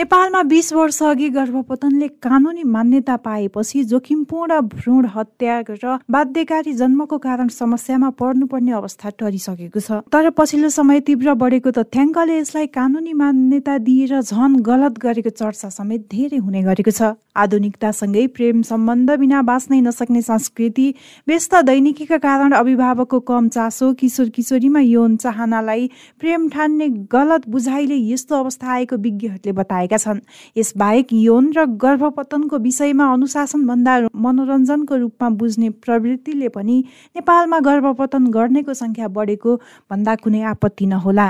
[0.00, 7.48] नेपालमा बिस वर्ष अघि गर्भपतनले कानुनी मान्यता पाएपछि जोखिमपूर्ण भ्रूण हत्या र बाध्यकारी जन्मको कारण
[7.52, 14.20] समस्यामा पर्नुपर्ने अवस्था टरिसकेको छ। तर पछिल्लो समय तीव्र बढेको तथ्याङ्कले यसलाई कानुनी मान्यता दिएर
[14.22, 20.22] झन गलत गरेको चर्चा समेत धेरै हुने गरेको छ। आधुनिकतासँगै प्रेम सम्बन्ध बिना बाँच्नै नसक्ने
[20.22, 20.88] संस्कृति
[21.28, 25.86] व्यस्त दैनिकीका कारण अभिभावकको कम चासो किशोर किशोरीमा यौन चाहनालाई
[26.20, 29.52] प्रेम ठान्ने गलत बुझाइले यस्तो अवस्था आएको विज्ञहरूले
[29.90, 30.20] बताएका छन्।
[30.56, 36.76] यसबाहेक यौन र गर्भपतनको विषयमा अनुशासनभन्दा मनोरञ्जनको रूपमा बुझ्ने प्रवृत्तिले पनि
[37.16, 39.56] नेपालमा गर्भपतन गर्नेको सङ्ख्या बढेको
[39.90, 41.28] भन्दा कुनै आपत्ति नहोला।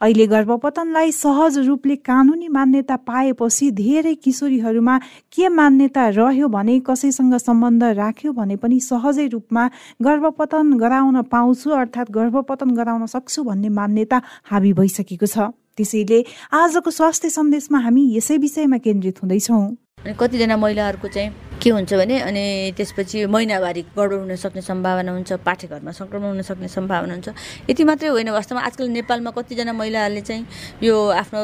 [0.00, 4.94] अहिले गर्भपतनलाई सहज रूपले कानुनी मान्यता पाएपछि धेरै किशोरीहरूमा
[5.36, 9.68] के मान्यता रह्यो भने कसैसँग सम्बन्ध राख्यो भने पनि सहजै रूपमा
[10.00, 16.18] गर्भपतन गराउन पाउँछु अर्थात् गर्भपतन गराउन सक्छु भन्ने मान्यता हाबी भइसकेको छ। त्यसैले
[16.52, 19.64] आजको स्वास्थ्य सन्देशमा हामी यसै विषयमा केन्द्रित हुँदैछौँ।
[20.04, 21.30] अनि कतिजना महिलाहरूको चाहिँ
[21.62, 26.68] के हुन्छ भने अनि त्यसपछि महिनावारी गडबड हुन सक्ने सम्भावना हुन्छ पाठेघरमा सङ्क्रमण हुन सक्ने
[26.68, 27.28] सम्भावना हुन्छ।
[27.70, 30.46] यति मात्रै होइन वास्तवमा। आजकल नेपालमा कतिजना महिलाहरूले चाहिँ
[30.82, 31.40] यो आफ्नो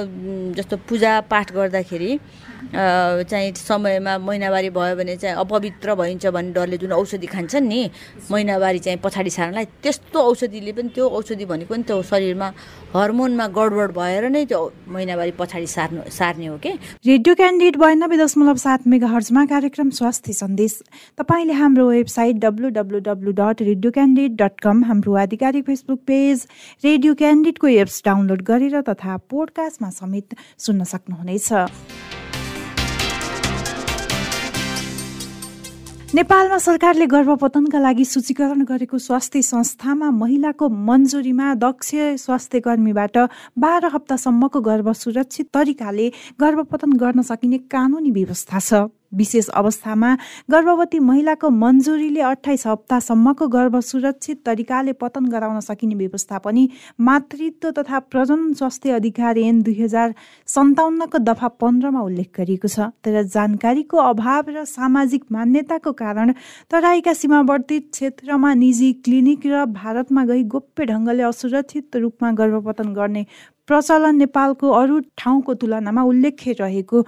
[0.57, 2.11] जस्तो पूजा पाठ गर्दाखेरि
[2.75, 7.91] चाहिँ समयमा महिनावारी भयो भने चाहिँ अपवित्र भइन्छ भन्ने डरले जुन औषधि खान्छन् नि
[8.31, 12.49] महिनावारी चाहिँ पछाडि सार्नलाई त्यस्तो औषधिले पनि त्यो औषधि भनेको नि त्यो शरीरमा
[12.95, 16.73] हर्मोनमा गडबड भएर नै त्यो महिनावारी पछाडि सार्नु सार्ने हो कि?
[17.07, 20.79] रेडियो क्यान्डिड बयानब्बे दशमलव सात मेगा हर्जमा कार्यक्रम स्वास्थ्य सन्देश।
[21.19, 26.47] तपाईँले हाम्रो website W W W dot radio Candid dot com हाम्रो आधिकारिक फेसबुक पेज
[26.85, 32.12] रेडियो क्यान्डिडको एप्स डाउनलोड गरेर तथा पोडकास्टमा समेत सुन्न सक्नुहुनेछ।
[36.15, 41.91] नेपालमा सरकारले गर्भपतनका लागि सूचीकरण गरेको स्वास्थ्य संस्थामा महिलाको मन्जुरीमा दक्ष
[42.21, 43.17] स्वास्थ्य कर्मीबाट
[43.57, 46.09] बाह्र हप्तासम्मको गर्भ सुरक्षित तरिकाले
[46.41, 50.15] गर्भपतन गर्न सकिने कानुनी व्यवस्था छ। विशेष अवस्थामा
[50.51, 56.69] गर्भवती महिलाको मन्जुरीले अठाइस हप्तासम्मको गर्भ सुरक्षित तरिकाले पतन गराउन सकिने व्यवस्था पनि
[57.01, 60.15] मातृत्व तथा प्रजनन स्वास्थ्य अधिकार ऐन दुई हजार
[60.49, 66.33] सन्ताउन्नको दफा पन्ध्रमा उल्लेख गरिएको छ। तर जानकारीको अभाव र सामाजिक मान्यताको कारण
[66.71, 73.25] तराईका सीमावर्ती क्षेत्रमा निजी क्लिनिक र भारतमा गई गोप्य ढङ्गले असुरक्षित रूपमा गर्भपतन गर्ने
[73.69, 77.03] प्रचलन नेपालको अरू ठाउँको तुलनामा उल्लेख्य रहेको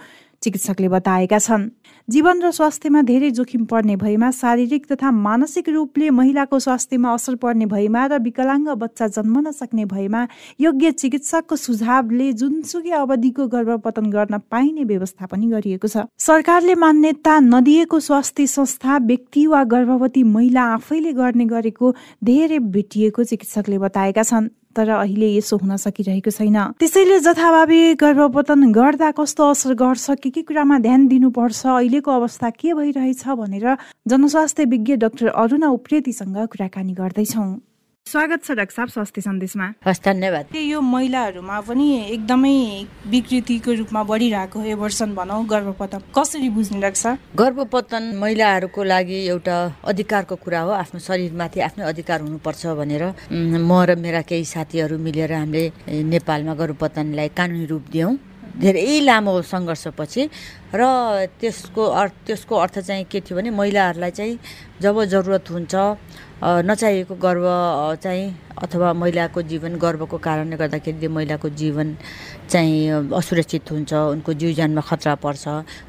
[0.44, 1.69] चिकित्सकले बताएका छन्।
[2.09, 7.66] जीवन र स्वास्थ्यमा धेरै जोखिम पर्ने भएमा शारीरिक तथा मानसिक रूपले महिलाको स्वास्थ्यमा असर पर्ने
[7.66, 10.27] भएमा र विकलाङ्ग बच्चा जन्म नसक्ने भएमा
[10.60, 18.00] योग्य चिकित्सकको सुझावले जुनसुकै अवधिको गर्भपतन गर्न पाइने व्यवस्था पनि गरिएको छ। सरकारले मान्यता नदिएको
[18.00, 21.94] स्वास्थ्य संस्था व्यक्ति वा गर्भवती महिला आफैले गर्ने गरेको
[22.25, 29.10] धेरै भेटिएको चिकित्सकले बताएका छन्। तर अहिले यसो हुन सकिरहेको छैन। त्यसैले जथाभावी गर्भपतन गर्दा
[29.18, 33.76] कस्तो असर गर्छ के के कुरामा ध्यान दिनुपर्छ अहिलेको अवस्था के भइरहेछ भनेर
[34.08, 37.48] जनस्वास्थ्य विज्ञ डाक्टर अरुणा उप्रेतीसँग कुराकानी गर्दैछौँ।
[38.06, 44.60] स्वागत छ डाक्टर साहब स्वास्थ्य सन्देशमा। हस् धन्यवाद। यो महिलाहरूमा पनि एकदमै विकृतिको रूपमा बढिरहेको
[44.60, 49.56] एभर्सन भनौँ गर्भपतन। कसरी बुझ्ने डाक्टर गर्भपतन महिलाहरूको लागि एउटा
[49.88, 55.32] अधिकारको कुरा हो आफ्नो शरीरमाथि आफ्नो अधिकार हुनुपर्छ भनेर। म र मेरा केही साथीहरू मिलेर
[55.32, 55.64] हामीले
[56.05, 58.12] नेपालमा गर्भपतनलाई कानुनी रूप दियौँ।
[58.55, 60.23] धेरै लामो सङ्घर्षपछि
[60.78, 60.82] र
[61.40, 64.38] त्यसको अर्थ त्यसको अर्थ चाहिँ के थियो भने महिलाहरूलाई चाहिँ
[64.78, 65.75] जब जरुरत हुन्छ
[66.42, 67.46] नचाहिएको गर्व
[68.02, 71.94] चाहिँ अथवा महिलाको जीवन गर्वको कारणले गर्दाखेरि महिलाको जीवन
[72.50, 75.44] चाहिँ असुरक्षित हुन्छ उनको जीव ज्यानमा खतरा पर्छ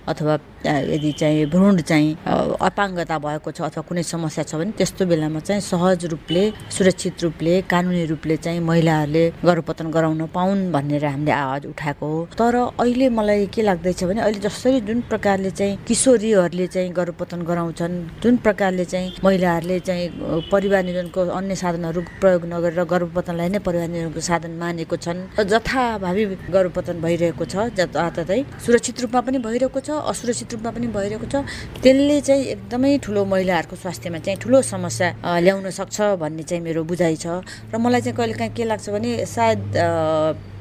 [0.10, 2.18] अथवा यदि चाहिँ भ्रूण चाहिँ
[2.62, 6.44] अपाङ्गता भएको छ अथवा कुनै समस्या छ भने त्यस्तो बेलामा चाहिँ सहज रूपले
[6.78, 12.56] सुरक्षित रूपले कानुनी रूपले चाहिँ महिलाहरूले गर्भपतन गराउन पाउन् भनेर हामीले आवाज उठाएको हो। तर
[12.56, 18.38] अहिले मलाई के लाग्दैछ भने अहिले जसरी जुन प्रकारले चाहिँ किशोरीहरूले चाहिँ गर्भपतन गराउँछन् जुन
[18.46, 20.10] प्रकारले चाहिँ महिलाहरूले चाहिँ
[20.52, 25.20] परिवार नियोजनको अन्य साधनहरू प्रयोग नगरेर गर्भपतनलाई नै परिवार नियोजनको साधन मानेको छन्
[25.52, 26.24] जथाभावी
[26.56, 31.36] गर्भपतन भइरहेको छ जताततै सुरक्षित रूपमा पनि भइरहेको छ असुरक्षित रूपमा पनि भइरहेको छ।
[31.82, 35.10] त्यसले चाहिँ एकदमै ठुलो महिलाहरूको स्वास्थ्यमा चाहिँ ठुलो समस्या
[35.46, 37.42] ल्याउन सक्छ भन्ने चाहिँ मेरो बुझाइ छ।
[37.74, 39.60] र मलाई चाहिँ कहिले काहीँ के लाग्छ भने सायद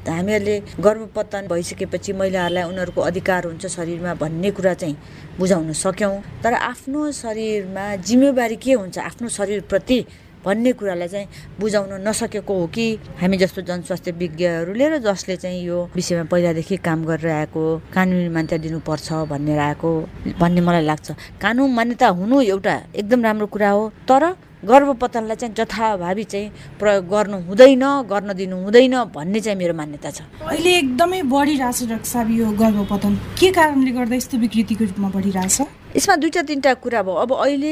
[0.07, 4.97] हामीहरूले गर्भपतन भइसकेपछि महिलाहरूलाई उनीहरूको अधिकार हुन्छ शरीरमा भन्ने कुरा चाहिँ
[5.39, 8.97] बुझाउन सक्यौँ। तर आफ्नो शरीरमा जिम्मेवारी के हुन्छ?
[8.99, 10.05] आफ्नो शरीरप्रति
[10.45, 11.27] भन्ने कुरालाई चाहिँ
[11.59, 12.85] बुझाउन नसकेको हो कि?
[13.17, 17.63] हामी जस्तो जनस्वास्थ्य विज्ञहरूले र जसले चाहिँ यो विषयमा पहिलादेखि काम गरेर आएको
[17.93, 19.89] कानुनी मान्यता दिनुपर्छ भनेर आएको
[20.37, 21.11] भन्ने मलाई लाग्छ।
[21.41, 24.23] कानुन मान्यता हुनु एउटा एकदम राम्रो कुरा हो तर
[24.65, 30.21] गर्भपतनलाई चाहिँ जथाभावी चाहिँ प्रयोग गर्नु हुँदैन गर्न दिनु हुँदैन भन्ने चाहिँ मेरो मान्यता छ।
[30.41, 35.84] अहिले एकदमै बढिरहेछ साहब यो गर्भपतन। के कारणले गर्दा यस्तो विकृतिको रूपमा बढिरहेछ?
[35.95, 37.71] यसमा दुईवटा तिनवटा कुरा भयो। अब अहिले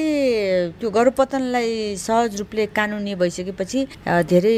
[0.79, 3.79] त्यो गर्भपतनलाई सहज रूपले कानुनी भइसकेपछि
[4.31, 4.57] धेरै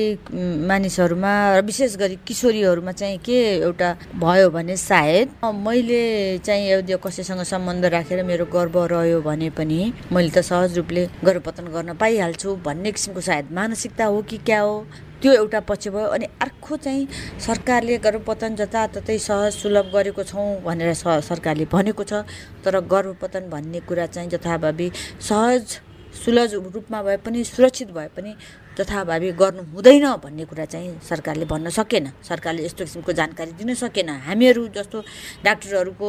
[0.69, 3.89] मानिसहरूमा र विशेष गरी किशोरीहरूमा चाहिँ के एउटा
[4.21, 5.27] भयो भने सायद
[5.65, 6.03] मैले
[6.45, 9.79] चाहिँ कसैसँग सम्बन्ध राखेर मेरो गर्व रह्यो भने पनि
[10.13, 14.85] मैले त सहज रूपले गर्भपतन गर्न पाइहाल्छु भन्ने किसिमको सायद मानसिकता हो कि क्या हो?
[15.25, 17.07] त्यो एउटा पक्ष भयो। अनि अर्को चाहिँ
[17.41, 22.21] सरकारले गर्भपतन जताततै सहज सुलभ गरेको छौँ भनेर सरकारले भनेको छ।
[22.61, 25.81] तर गर्भपतन भन्ने कुरा चाहिँ जथाभावी सहज
[26.13, 28.35] सुलभ रूपमा भए पनि सुरक्षित भए पनि
[28.77, 34.09] जथाभावी गर्नु हुँदैन भन्ने कुरा चाहिँ सरकारले भन्न सकेन। सरकारले यस्तो किसिमको जानकारी दिन सकेन।
[34.29, 35.01] हामीहरू जस्तो
[35.41, 36.07] डाक्टरहरूको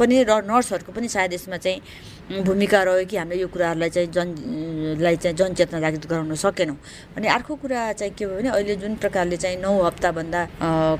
[0.00, 1.80] पनि र नर्सहरूको पनि सायद यसमा चाहिँ
[2.24, 6.76] भूमिका रह्यो कि हामीले यो कुराहरूलाई चाहिँ जनलाई चाहिँ जनचेतना जागृत गराउन सकेनौँ।
[7.16, 10.40] अनि अर्को कुरा चाहिँ के भयो भने अहिले जुन प्रकारले चाहिँ नौ हप्ताभन्दा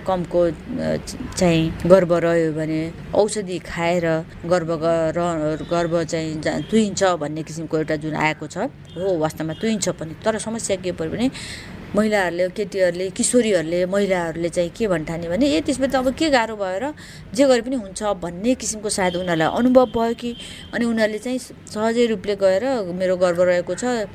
[0.05, 0.41] कमको
[1.32, 2.81] चाहिँ गर्व रह्यो भने
[3.17, 4.06] औषधि खाएर
[4.53, 4.71] गर्व
[5.73, 10.76] गर्व चाहिँ तुइन्छ भन्ने किसिमको एउटा जुन आएको छ हो वास्तवमा तुइन्छ पनि। तर समस्या
[10.76, 11.31] के पऱ्यो भने
[11.94, 16.85] महिलाहरूले केटीहरूले किशोरीहरूले महिलाहरूले चाहिँ के भन्ठाने भने ए त्यसमा त अब के गाह्रो भएर
[17.38, 20.31] जे गरे पनि हुन्छ भन्ने किसिमको सायद उनीहरूलाई अनुभव भयो कि
[20.75, 21.38] अनि उनीहरूले चाहिँ
[21.70, 22.64] सहजै रूपले गएर
[22.99, 24.11] मेरो गर्व रहेको छ।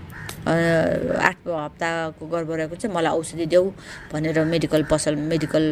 [0.47, 3.65] आठ हप्ताको गर्भ रहेको चाहिँ मलाई औषधि देऊ
[4.13, 5.63] भनेर मेडिकल पसल मेडिकल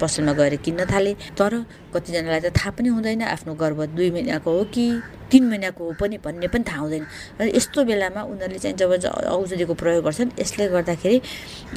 [0.00, 1.52] पसलमा गएर किन्न थाले। तर
[1.94, 4.86] कतिजनालाई त थाहा पनि हुँदैन आफ्नो गर्भ दुई महिनाको हो कि
[5.30, 7.04] तिन महिनाको हो पनि भन्ने पनि थाहा हुँदैन।
[7.40, 8.90] र यस्तो बेलामा उनीहरूले चाहिँ जब
[9.30, 11.18] औषधिको प्रयोग गर्छन् यसले गर्दाखेरि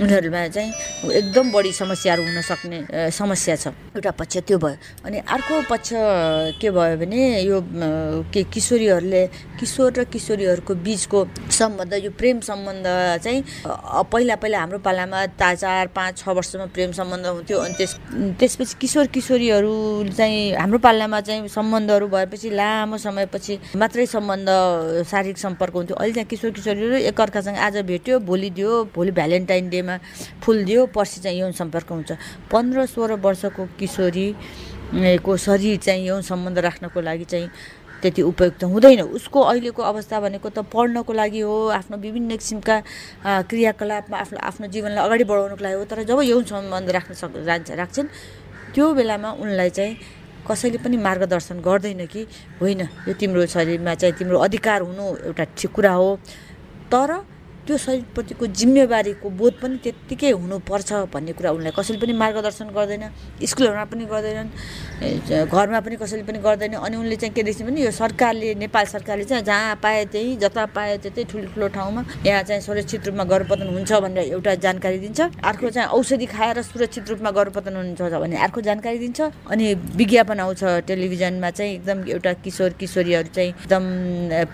[0.02, 0.72] उनीहरूमा चाहिँ
[1.14, 2.80] एकदम बढी समस्याहरू हुन सक्ने
[3.12, 3.68] समस्या छ।
[3.98, 5.90] एउटा पक्ष त्यो भयो अनि अर्को पक्ष
[6.62, 7.58] के भयो भने यो
[8.34, 9.24] के किशोरीहरूले
[9.60, 11.20] किशोर र किशोरीहरूको बिचको
[11.50, 12.86] सम्बन्ध यो प्रेम सम्बन्ध
[13.24, 13.42] चाहिँ
[14.12, 17.96] पहिला पहिला हाम्रो पालामा चार पाँच छ वर्षमा प्रेम सम्बन्ध हुन्थ्यो। अनि त्यस
[18.40, 19.74] त्यसपछि किशोर किशोरीहरू
[20.18, 24.50] चाहिँ हाम्रो पालामा चाहिँ सम्बन्धहरू भएपछि लामो समयपछि पछि मात्रै सम्बन्ध
[25.06, 29.98] शारीरिक सम्पर्क हुन्थ्यो। अहिले चाहिँ किशोर किशोरीहरू एकअर्कासँग आज भेट्यो भोलि दियो भोलि भ्यालेन्टाइन डेमा
[30.44, 32.12] फुल दियो पर्सि चाहिँ यौन सम्पर्क हुन्छ।
[32.52, 34.28] पन्ध्र सोह्र वर्षको किशोरी
[35.24, 37.50] को शरीर चाहिँ यौन सम्बन्ध राख्नको लागि चाहिँ
[38.02, 42.76] त्यति उपयुक्त हुँदैन। उसको अहिलेको अवस्था भनेको त पढ्नको लागि हो आफ्नो विभिन्न किसिमका
[43.50, 47.38] क्रियाकलापमा आफ्नो आफ्नो जीवनलाई अगाडि बढाउनको लागि हो तर जब यौन सम्बन्ध राख्न सक्
[47.74, 48.08] राख्छन्
[48.76, 49.94] त्यो बेलामा उनलाई चाहिँ
[50.46, 52.22] कसैले पनि मार्गदर्शन गर्दैन कि
[52.62, 56.10] होइन यो तिम्रो शरीरमा चाहिँ तिम्रो अधिकार हुनु एउटा ठिक कुरा हो।
[56.88, 57.10] तर
[57.68, 63.04] त्यो शरीरप्रतिको जिम्मेवारीको बोध पनि त्यत्तिकै हुनुपर्छ भन्ने कुरा उनलाई कसैले पनि मार्गदर्शन गर्दैन
[63.44, 64.50] स्कुलहरूमा पनि गर्दैनन्
[65.52, 69.24] घरमा पनि कसैले पनि गर्दैन। अनि उनले चाहिँ के देख्छ भने यो सरकारले नेपाल सरकारले
[69.28, 73.92] चाहिँ जहाँ पाए त्यही जता पाए त्यतै ठुलो ठाउँमा यहाँ चाहिँ सुरक्षित रूपमा गर्भपतन हुन्छ
[73.94, 78.98] भनेर एउटा जानकारी दिन्छ। अर्को चाहिँ औषधि खाएर सुरक्षित रूपमा गर्भपतन हुन्छ भने अर्को जानकारी
[79.00, 79.20] दिन्छ।
[79.52, 79.66] अनि
[80.00, 83.84] विज्ञापन आउँछ टेलिभिजनमा चाहिँ एकदम एउटा किशोर किशोरीहरू चाहिँ एकदम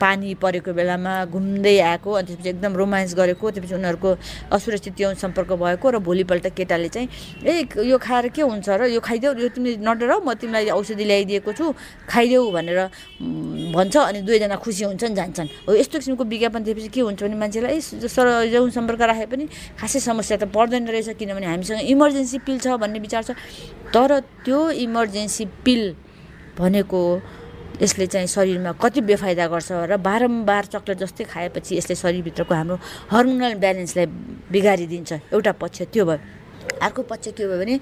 [0.01, 4.09] पानी परेको बेलामा घुम्दै आएको अनि त्यसपछि एकदम रोमान्स रोमान्स गरेको त्यसपछि उनीहरूको
[4.55, 7.07] असुरक्षित यौन सम्पर्क भएको र भोलिपल्ट केटाले चाहिँ
[7.43, 8.87] ए यो खाएर के हुन्छ र?
[8.95, 11.65] यो खाइदेऊ यो तिमी नडर म तिमीलाई औषधि ल्याइदिएको छु
[12.07, 12.79] खाइदेऊ भनेर
[13.75, 17.79] भन्छ अनि दुवैजना खुसी हुन्छन् जान्छन्। हो यस्तो किसिमको विज्ञापन दिएपछि के हुन्छ भने मान्छेलाई
[18.07, 19.45] सर यौन सम्पर्क राखे पनि
[19.79, 23.31] खासै समस्या त पर्दैन रहेछ किनभने हामीसँग इमर्जेन्सी पिल छ भन्ने विचार छ।
[23.91, 25.83] तर त्यो इमर्जेन्सी पिल
[26.57, 27.01] भनेको
[27.81, 32.75] यसले चाहिँ शरीरमा कति बेफाइदा गर्छ र बारम्बार चक्लेट जस्तै खाएपछि यसले शरीरभित्रको हाम्रो
[33.11, 34.05] हर्मोनल ब्यालेन्सलाई
[34.53, 36.19] बिगारिदिन्छ। एउटा पक्ष त्यो भयो।
[36.81, 37.75] अर्को पक्ष के भयो भने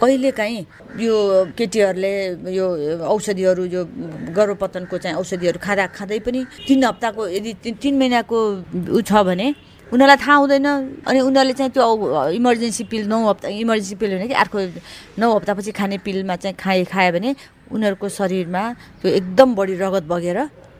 [0.00, 0.60] कहिलेकाहीँ
[1.02, 1.14] यो
[1.58, 2.12] केटीहरूले
[2.54, 2.66] यो
[3.04, 3.82] औषधिहरू यो
[4.30, 8.38] गर्भपतनको चाहिँ औषधिहरू खाँदा खाँदै पनि तिन हप्ताको यदि तिन महिनाको
[8.94, 9.46] ऊ छ भने
[9.90, 10.66] उनीहरूलाई थाहा हुँदैन
[11.02, 11.84] अनि उनीहरूले चाहिँ त्यो
[12.30, 14.58] इमर्जेन्सी पिल नौ हप्ता इमर्जेन्सी पिल होइन कि अर्को
[15.18, 17.34] नौ हप्तापछि खाने पिलमा चाहिँ खाए खायो भने
[17.72, 18.62] उनीहरूको शरीरमा
[19.00, 20.38] त्यो एकदम बढी रगत बगेर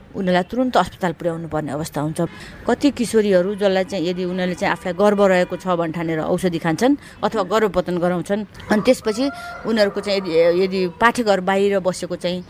[0.08, 2.20] उनीहरूलाई तुरन्त अस्पताल पुर्याउनु पर्ने अवस्था हुन्छ।
[2.64, 6.96] कति किशोरीहरू जसलाई चाहिँ यदि उनीहरूले चाहिँ आफूलाई गर्व रहेको छ भने ठानेर औषधि खान्छन्
[7.22, 8.42] अथवा गर्भपतन गराउँछन्
[8.72, 9.24] अनि त्यसपछि
[9.68, 12.40] उनीहरूको चाहिँ यदि यदि पाठेघर बाहिर बसेको चाहिँ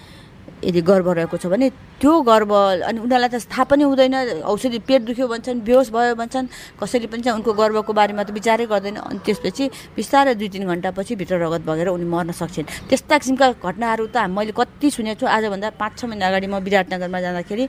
[0.64, 2.50] यदि गर्व रहेको छ भने त्यो गर्व
[2.88, 4.14] अनि उनीहरूलाई त थाहा पनि हुँदैन
[4.46, 6.46] औषधि पेट दुख्यो भन्छन् बेहोस भयो भन्छन्
[6.80, 9.64] कसैले पनि चाहिँ उनको गर्वको बारेमा त विचारै गर्दैन। अनि त्यसपछि
[9.98, 14.52] बिस्तारै दुई तिन घन्टापछि भित्र रगत बगेर उनी मर्न सक्छन्। त्यस्ता किसिमका घटनाहरू त मैले
[14.54, 17.64] कति सुनेको छु आजभन्दा पाँच छ महिना अगाडि म विराटनगरमा जाँदाखेरि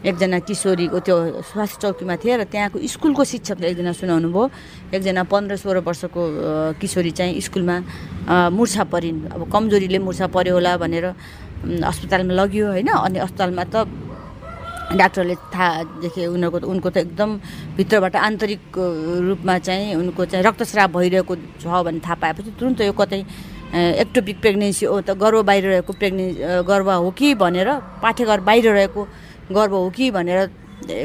[0.00, 4.44] एकजना किशोरीको त्यो स्वास्थ्य चौकीमा थिएँ र त्यहाँको स्कुलको शिक्षकले एकजना सुनाउनु भयो।
[4.96, 6.20] एकजना पन्ध्र सोह्र वर्षको
[6.80, 7.76] किशोरी चाहिँ स्कुलमा
[8.28, 11.06] मुर्छा परिन् अब कमजोरीले मुर्छा पर्यो होला भनेर
[11.60, 13.84] अस्पतालमा लग्यो होइन अनि अस्पतालमा त
[14.90, 15.68] डाक्टरले थाहा
[16.02, 17.30] देखे उनीहरूको उनको त एकदम
[17.78, 18.62] भित्रबाट आन्तरिक
[19.28, 23.20] रूपमा चाहिँ उनको चाहिँ रक्तस्राव भइरहेको छ भन्ने थाहा पाएपछि तुरन्त यो कतै
[24.02, 26.26] एक्टोपिक प्रेग्नेन्सी हो त गर्भ बाहिर रहेको प्रेग्ने
[26.66, 27.70] गर्भ हो कि भनेर
[28.02, 29.00] पाठेघर बाहिर रहेको
[29.54, 30.40] गर्भ हो कि भनेर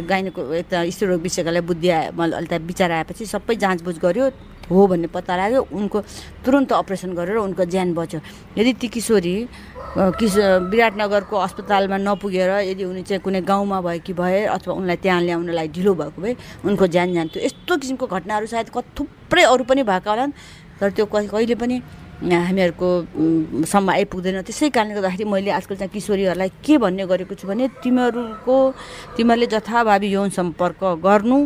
[0.09, 4.25] गाइनको यता स्त्रीरोग विषयकालाई बुद्धि आए अहिले त विचार आएपछि सबै जाँचबुझ गर्यो
[4.71, 5.97] हो भन्ने पत्ता लाग्यो उनको
[6.41, 8.19] तुरन्त अपरेसन गरेर उनको ज्यान बच्यो।
[8.57, 9.35] यदि ती किशोरी
[9.95, 10.35] किस
[10.71, 15.67] विराटनगरको अस्पतालमा नपुगेर यदि उनी चाहिँ कुनै गाउँमा भयो कि भए अथवा उनलाई त्यहाँ ल्याउनलाई
[15.71, 16.35] ढिलो भएको भए
[16.67, 20.31] उनको ज्यान जान्थ्यो यस्तो किसिमको घटनाहरू सायद थुप्रै अरू पनि भएका होलान्।
[20.79, 21.79] तर त्यो कहिले पनि
[22.19, 22.87] हामीहरूको
[23.63, 28.55] सम्म आइपुग्दैन। त्यसै कारणले गर्दाखेरि मैले आजकल चाहिँ किशोरीहरूलाई के भन्ने गरेको छु भने तिमीहरूको
[29.15, 31.39] तिमीहरूले जथाभावी यौन सम्पर्क गर्नु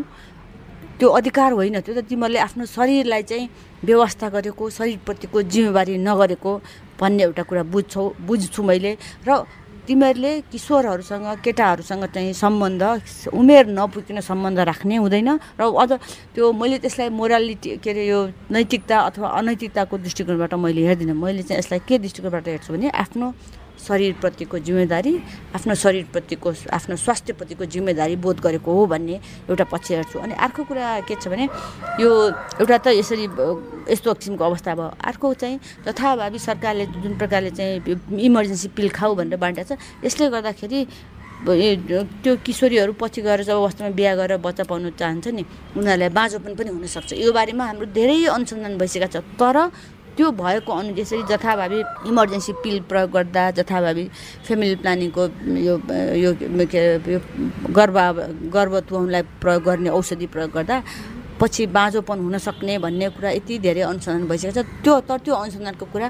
[1.00, 3.48] त्यो अधिकार होइन त्यो त तिमीहरूले आफ्नो शरीरलाई चाहिँ
[3.88, 6.52] व्यवस्था गरेको शरीरप्रतिको जिम्मेवारी नगरेको
[7.00, 8.92] भन्ने एउटा कुरा बुझ्छौ बुझ्छु मैले।
[9.24, 9.30] र
[9.88, 12.84] तिमीहरूले किशोरहरूसँग केटाहरूसँग चाहिँ सम्बन्ध
[13.34, 15.92] उमेर नपुगिकन सम्बन्ध राख्ने हुँदैन। र अझ
[16.36, 18.20] त्यो मैले त्यसलाई मोरालिटी के अरे यो
[18.54, 23.28] नैतिकता अथवा अनैतिकताको दृष्टिकोणबाट मैले हेर्दिनँ। मैले चाहिँ यसलाई के दृष्टिकोणबाट हेर्छु भने आफ्नो
[23.80, 25.14] शरीरप्रतिको जिम्मेदारी
[25.56, 29.16] आफ्नो शरीरप्रतिको आफ्नो स्वास्थ्यप्रतिको जिम्मेदारी बोध गरेको हो भन्ने
[29.50, 31.46] एउटा पक्ष हेर्छु। अनि अर्को कुरा के छ भने
[32.04, 32.10] यो
[32.60, 33.26] एउटा त यसरी
[33.90, 39.40] यस्तो किसिमको अवस्था भयो। अर्को चाहिँ जथाभावी सरकारले जुन प्रकारले चाहिँ इमर्जेन्सी पिल खाऊ भनेर
[39.40, 40.80] बाँडेको छ यसले गर्दाखेरि
[41.40, 46.70] त्यो किशोरीहरू पछि गएर जब वास्तवमा बिहा गरेर बच्चा पाउनु चाहन्छ नि उनीहरूलाई बाँझोपन पनि
[46.76, 49.72] हुनसक्छ। यो बारेमा हाम्रो धेरै अनुसन्धान भइसकेको छ। तर
[50.20, 51.80] त्यो भएको अनु यसरी जथाभावी
[52.12, 54.06] इमर्जेन्सी पिल प्रयोग गर्दा जथाभावी
[54.44, 55.24] फ्यामिली प्लानिङको
[55.64, 55.76] यो
[56.20, 56.32] यो
[56.68, 57.20] के यो
[57.72, 57.98] गर्भ
[58.52, 60.78] गर्भत्वलाई प्रयोग गर्ने औषधि प्रयोग गर्दा
[61.40, 65.86] पछि बाँझोपन हुन सक्ने भन्ने कुरा यति धेरै अनुसन्धान भइसकेको छ। त्यो तर त्यो अनुसन्धानको
[65.88, 66.08] कुरा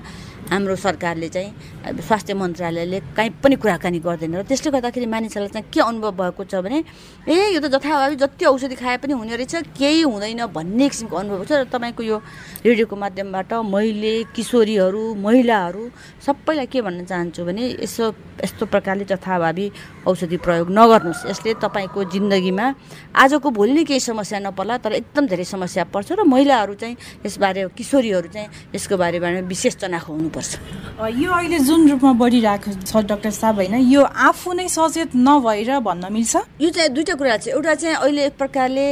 [0.50, 5.79] हाम्रो सरकारले चाहिँ स्वास्थ्य मन्त्रालयले कहीँ पनि कुराकानी गर्दैन। र त्यसले गर्दाखेरि मानिसहरूलाई चाहिँ के
[5.79, 6.82] अनुभव भएको छ भने
[7.29, 11.46] ए यो त जथाभावी जति औषधि खाए पनि हुने रहेछ केही हुँदैन भन्ने किसिमको अनुभव
[11.46, 12.18] छ। र तपाईँको यो
[12.65, 15.84] रेडियोको माध्यमबाट मैले किशोरीहरू महिलाहरू
[16.18, 18.06] सबैलाई के भन्न चाहन्छु भने यसो
[18.41, 19.65] यस्तो प्रकारले जथाभावी
[20.10, 22.65] औषधि प्रयोग नगर्नुहोस्। यसले तपाईँको जिन्दगीमा
[23.13, 27.68] आजको भोलि नै केही समस्या नपर्ला तर एकदम धेरै समस्या पर्छ। र महिलाहरू चाहिँ यसबारे
[27.77, 33.55] किशोरीहरू चाहिँ यसको बारेमा विशेष चनाखो हुनुपर्छ। यो अहिले जुन रूपमा बढिरहेको छ डाक्टर साहब
[33.55, 36.36] होइन यो आफू नै सचेत नभएर भन्न मिल्छ?
[36.62, 38.86] यो चाहिँ दुइटा कुरा छ। एउटा चाहिँ अहिले एक प्रकारले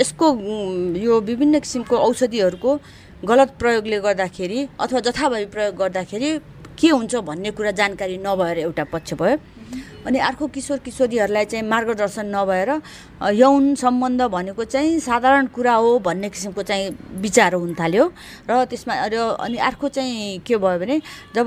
[0.00, 0.26] यसको
[1.00, 2.70] यो विभिन्न किसिमको औषधिहरूको
[3.24, 6.30] गलत प्रयोगले गर्दाखेरि अथवा जथाभावी प्रयोग गर्दाखेरि
[6.80, 9.36] के हुन्छ भन्ने कुरा जानकारी नभएर एउटा पक्ष भयो।
[10.00, 12.70] अनि अर्को किशोर किशोरीहरूलाई चाहिँ मार्गदर्शन नभएर
[13.36, 16.88] यौन सम्बन्ध भनेको चाहिँ साधारण कुरा हो भन्ने किसिमको चाहिँ
[17.20, 18.04] विचार हुन थाल्यो।
[18.48, 21.00] र त्यसमा र अनि अर्को चाहिँ के भयो भने
[21.36, 21.46] जब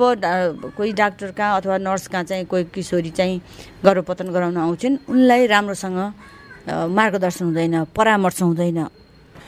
[0.78, 3.42] कोही डाक्टर कहाँ अथवा नर्स कहाँ चाहिँ कोही किशोरी चाहिँ
[3.84, 5.98] गर्भपतन गराउन आउँछन् उनलाई राम्रोसँग
[6.70, 9.03] मार्गदर्शन हुँदैन परामर्श हुँदैन।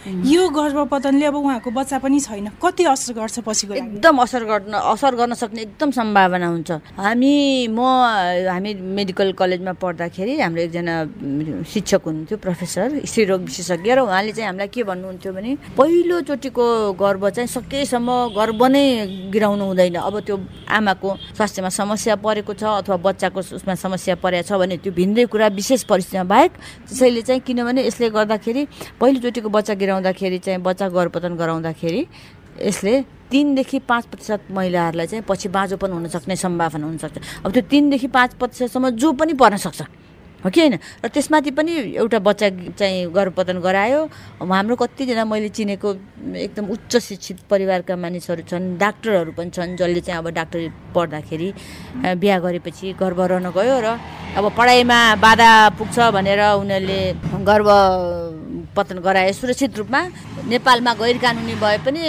[0.06, 5.16] यो गर्भपतनले अब उहाँको बच्चा पनि छैन। कति असर गर्छ पछि एकदम असर गर्न असर
[5.16, 7.80] गर्न सक्ने एकदम सम्भावना हुन्छ। हामी म
[8.46, 10.96] हामी मेडिकल कलेजमा पढ्दाखेरि हाम्रो एकजना
[11.66, 16.66] शिक्षक हुनुहुन्थ्यो प्रोफेसर स्त्रीरोग विशेषज्ञ। र उहाँले चाहिँ हामीलाई के भन्नुहुन्थ्यो भने पहिलोचोटिको
[17.02, 18.86] गर्भ चाहिँ सकेसम्म गर्भ नै
[19.34, 20.36] गिराउनु हुँदैन। अब त्यो
[20.70, 25.48] आमाको स्वास्थ्यमा समस्या परेको छ अथवा बच्चाको उसमा समस्या परेको छ भने त्यो भिन्दै कुरा
[25.58, 26.52] विशेष परिस्थितिमा बाहेक
[26.94, 28.64] त्यसैले चाहिँ किनभने यसले गर्दाखेरि
[29.02, 32.02] पहिलोचोटिको बच्चा गिराउनु गराउँदाखेरि चाहिँ बच्चा गर्भपतन गराउँदाखेरि
[32.62, 38.08] यसले तिनदेखि पाँच प्रतिशत महिलाहरूलाई चाहिँ पछि बाँझोपन हुन सक्ने सम्भावना हुनसक्छ। अब त्यो तिनदेखि
[38.12, 39.82] पाँच प्रतिशतसम्म जो पनि पर्न सक्छ।
[40.46, 40.78] हो कि होइन?
[41.02, 42.48] र त्यसमाथि पनि एउटा बच्चा
[42.78, 44.02] चाहिँ गर्भपतन गरायो।
[44.46, 45.90] हाम्रो कतिजना मैले चिनेको
[46.38, 51.50] एकदम उच्च शिक्षित परिवारका मानिसहरू छन् डाक्टरहरू पनि छन् जसले चाहिँ अब डाक्टरी पढ्दाखेरि
[52.22, 53.98] बिहा गरेपछि गर्भ रहन गयो र
[54.38, 55.50] अब पढाइमा बाधा
[55.82, 57.00] पुग्छ भनेर उनीहरूले
[57.42, 57.70] गर्भ
[58.76, 60.02] पतन गराए। सुरक्षित रूपमा
[60.52, 62.02] नेपालमा गैर कानुनी भए पनि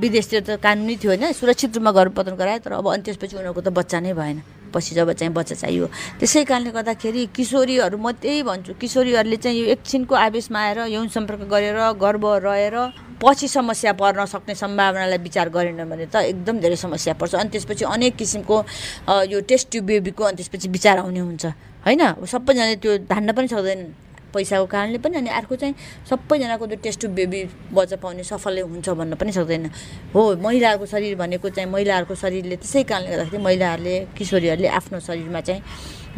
[0.00, 3.60] विदेशतिर त कानुनी थियो होइन। सुरक्षित रूपमा गर्भ पतन गराए तर अब अनि त्यसपछि उनीहरूको
[3.60, 4.38] त बच्चा नै भएन।
[4.74, 5.86] पछि जब चाहिँ बच्चा चाहियो।
[6.18, 11.46] त्यसै कारणले गर्दाखेरि किशोरीहरू म त्यही भन्छु किशोरीहरूले चाहिँ यो एकछिनको आवेशमा आएर यौन सम्पर्क
[11.46, 12.76] गरेर गर्व रहेर
[13.22, 17.84] पछि समस्या पर्न सक्ने सम्भावनालाई विचार गरेन भने त एकदम धेरै समस्या पर्छ। अनि त्यसपछि
[17.86, 18.56] अनेक किसिमको
[19.30, 21.44] यो टेस्ट बेबीको अनि त्यसपछि विचार आउने हुन्छ।
[21.86, 22.02] होइन?
[22.26, 24.03] सबैजनाले त्यो धान्न पनि सक्दैनन्
[24.34, 25.74] पैसाको कारणले पनि अनि अर्को चाहिँ
[26.10, 27.40] सबैजनाको त्यो टेस्ट ट्युब बेबी
[27.72, 29.70] बच्चा पाउने सफल हुन्छ भन्न पनि सक्दैन।
[30.14, 35.62] हो महिलाहरूको शरीर भनेको चाहिँ महिलाहरूको शरीरले त्यसै कारणले गर्दाखेरि महिलाहरूले किशोरीहरूले आफ्नो शरीरमा चाहिँ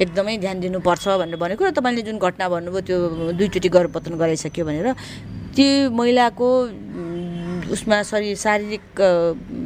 [0.01, 2.99] एकदमै ध्यान दिनुपर्छ भनेर भनेको र तपाईँले जुन घटना भन्नुभयो त्यो
[3.39, 4.93] दुईचोटि गर्भपतन गराइसक्यो भनेर।
[5.57, 6.49] त्यो महिलाको
[7.73, 8.85] उसमा शरीर शारीरिक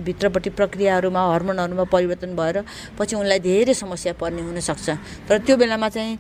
[0.07, 2.57] भित्रपट्टि प्रक्रियाहरूमा हर्मोनहरूमा परिवर्तन भएर
[2.99, 4.89] पछि उनलाई धेरै समस्या पर्ने हुनसक्छ।
[5.29, 6.15] तर त्यो बेलामा चाहिँ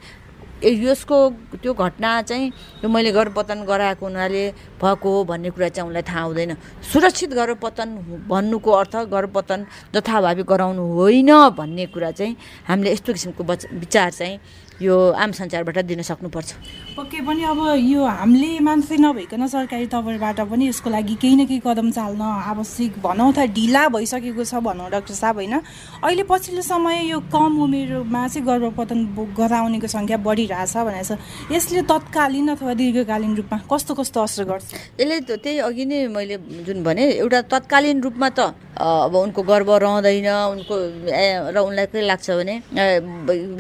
[0.65, 1.17] यसको
[1.63, 2.47] त्यो घटना चाहिँ
[2.85, 4.45] यो मैले गर्भपतन गराएको हुनाले
[4.83, 6.55] भएको हो भन्ने कुरा चाहिँ उनलाई थाहा हुँदैन।
[6.93, 7.89] सुरक्षित गर्भपतन
[8.29, 12.37] भन्नुको अर्थ गर्भपतन जथाभावी गराउनु होइन भन्ने कुरा चाहिँ
[12.69, 14.39] हामीले यस्तो किसिमको विचार चाहिँ
[14.81, 16.51] यो आम सञ्चारबाट दिन सक्नुपर्छ।
[16.97, 21.61] पक्कै पनि अब यो हामीले मान्छे नभइकन सरकारी तवरबाट पनि यसको लागि केही न केही
[21.61, 25.55] कदम चाल्न आवश्यक भनौँ त ढिला भइसकेको छ भनौँ डाक्टर साहब होइन?
[26.01, 29.01] अहिले पछिल्लो समय यो कम उमेरमा चाहिँ गर्भपतन
[29.37, 31.21] गराउनेको सङ्ख्या बढिरहेछ भनेर छ।
[31.53, 34.69] यसले तत्कालीन अथवा दीर्घकालीन रूपमा कस्तो कस्तो असर गर्छ?
[34.97, 40.29] यसले त्यही अघि नै मैले जुन भने एउटा तत्कालीन रूपमा त अब उनको गर्व रहँदैन
[40.57, 40.75] उनको
[41.53, 42.55] र उनलाई के लाग्छ भने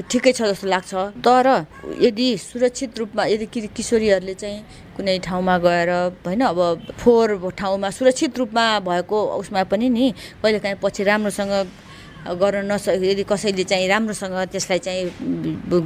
[0.08, 1.46] ठिकै छ जस्तो लाग्छ। तर
[2.00, 4.58] यदि सुरक्षित रूपमा यदि किशोरीहरूले चाहिँ
[4.96, 5.90] कुनै ठाउँमा गएर
[6.26, 6.60] होइन अब
[6.98, 10.06] फोहोर ठाउँमा सुरक्षित रूपमा भएको उसमा पनि नि
[10.42, 11.54] कहिलेकाहीँ पछि राम्रोसँग
[12.20, 15.04] गर्न नसक यदि कसैले चाहिँ राम्रोसँग त्यसलाई चाहिँ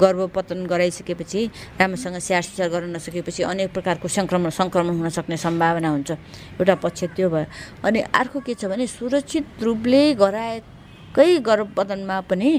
[0.02, 1.40] गर्भपतन गराइसकेपछि
[1.78, 6.10] राम्रोसँग स्याहार सुसार गर्न नसकेपछि अनेक प्रकारको सङ्क्रमण सङ्क्रमण हुन सक्ने सम्भावना हुन्छ।
[6.58, 7.46] एउटा पक्ष त्यो भयो।
[7.86, 12.50] अनि अर्को के छ भने सुरक्षित रूपले गराएकै गर्भपतनमा पनि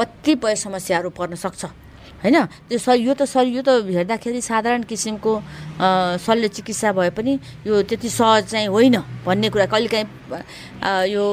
[0.00, 1.81] कतिपय समस्याहरू पर्न सक्छ।
[2.22, 2.36] होइन?
[2.70, 5.32] त्यो स यो त सर यो त हेर्दाखेरि साधारण किसिमको
[6.22, 7.32] शल्य चिकित्सा भए पनि
[7.66, 10.06] यो त्यति सहज चाहिँ होइन भन्ने कुरा कहिलेकाहीँ
[11.10, 11.24] यो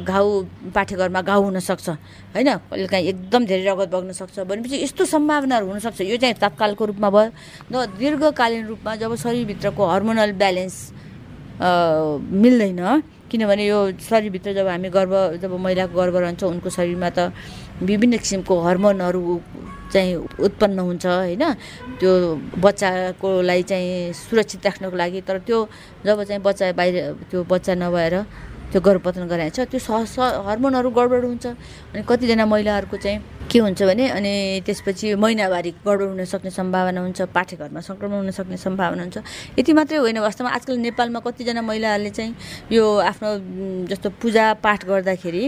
[0.00, 0.26] घाउ
[0.74, 1.88] पाठेघरमा घाउ हुनसक्छ
[2.32, 2.48] होइन?
[2.70, 7.30] कहिलेकाहीँ एकदम धेरै रगत बग्न सक्छ भनेपछि यस्तो सम्भावनाहरू हुनसक्छ। यो चाहिँ तत्कालको रूपमा भयो।
[7.72, 10.76] र दीर्घकालीन रूपमा जब शरीरभित्रको हर्मोनल ब्यालेन्स
[11.60, 12.80] मिल्दैन
[13.32, 17.32] किनभने यो शरीरभित्र जब हामी गर्भ जब महिलाको गर्भ रहन्छ उनको शरीरमा त
[17.80, 19.22] विभिन्न किसिमको हर्मोनहरू
[19.92, 20.14] चाहिँ
[20.46, 21.44] उत्पन्न हुन्छ होइन?
[22.00, 22.12] त्यो
[22.60, 25.58] बच्चाको लागि चाहिँ सुरक्षित राख्नको लागि तर त्यो
[26.06, 26.96] जब चाहिँ बच्चा बाहिर
[27.32, 28.14] त्यो बच्चा नभएर
[28.72, 30.16] त्यो गर्भपतन गराइन्छ। त्यो स
[30.48, 31.46] हर्मोनहरू गडबड हुन्छ।
[31.92, 33.18] अनि कतिजना महिलाहरूको चाहिँ
[33.52, 34.32] के हुन्छ भने अनि
[34.64, 39.18] त्यसपछि महिनावारी गडबड हुन सक्ने सम्भावना हुन्छ पाठेघरमा सङ्क्रमण हुन सक्ने सम्भावना हुन्छ।
[39.60, 42.32] यति मात्रै होइन वास्तवमा। आजकल नेपालमा कतिजना महिलाहरूले चाहिँ
[42.72, 43.28] यो आफ्नो
[43.92, 45.44] जस्तो पूजा पाठ गर्दाखेरि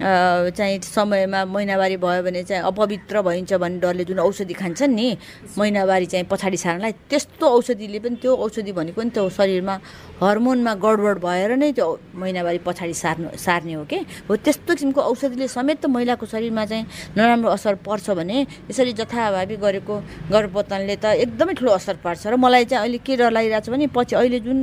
[0.00, 5.16] चाहिँ समयमा महिनावारी भयो भने चाहिँ अपवित्र भइन्छ भन्ने डरले जुन औषधि खान्छन् नि
[5.58, 9.74] महिनावारी चाहिँ पछाडि सार्नलाई त्यस्तो औषधिले पनि त्यो औषधि भनेको नि त्यो शरीरमा
[10.22, 13.98] हर्मोनमा गडबड भएर नै त्यो महिनावारी पछाडि सार्नु सार्ने हो कि?
[14.28, 16.84] हो त्यस्तो किसिमको औषधिले समेत महिलाको शरीरमा चाहिँ
[17.16, 19.94] नराम्रो असर पर्छ भने यसरी जथाभावी गरेको
[20.32, 23.86] गर्भपतनले त एकदमै ठुलो असर पार्छ। र मलाई चाहिँ अहिले के डर लागिरहेको छ भने
[23.94, 24.58] पछि अहिले जुन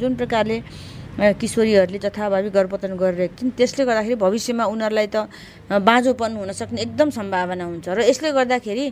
[0.00, 0.58] जुन प्रकारले
[1.18, 5.16] किशोरीहरूले जथाभावी गर्भपतन गरिरहेको थिइन्। त्यसले गर्दाखेरि भविष्यमा उनीहरूलाई त
[5.68, 8.84] बाँझोपन हुनसक्ने एकदम सम्भावना हुन्छ। र यसले गर्दाखेरि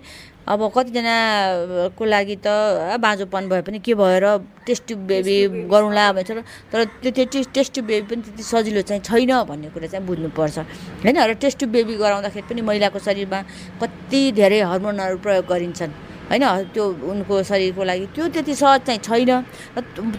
[0.49, 2.49] अब कतिजनाको लागि त
[3.01, 4.25] बाँझोपन भए पनि के भएर
[4.67, 5.37] टेस्ट ट्युब बेबी
[5.73, 6.31] गरौँला भन्छ
[6.73, 10.59] तर त्यो त्यो टेस्ट ट्युब बेबी पनि त्यति सजिलो चाहिँ छैन भन्ने कुरा चाहिँ बुझ्नुपर्छ।
[11.05, 11.17] होइन?
[11.17, 13.41] र टेस्ट ट्युब बेबी गराउँदाखेरि पनि महिलाको शरीरमा
[13.81, 19.33] कति धेरै हर्मोनहरू प्रयोग गरिन्छन्। होइन त्यो उनको शरीरको लागि त्यो त्यति सहज चाहिँ छैन।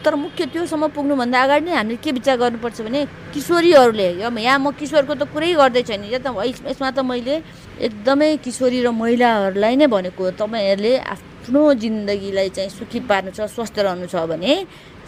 [0.03, 2.99] तर मुख्य त्योसम्म पुग्नुभन्दा अगाडि नै हामीले के विचार गर्नुपर्छ भने
[3.33, 7.35] किशोरीहरूले यहाँ म किशोरको त कुरै गर्दै छैन या त यसमा त मैले
[7.77, 14.07] एकदमै किशोरी र महिलाहरूलाई नै भनेको तपाईँहरूले आफ्नो जिन्दगीलाई चाहिँ सुखी पार्नु छ स्वस्थ रहनु
[14.09, 14.53] छ भने